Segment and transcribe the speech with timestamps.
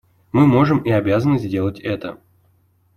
[0.31, 2.17] Мы можем и обязаны сделать это.